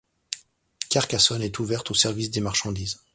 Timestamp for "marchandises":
2.41-3.01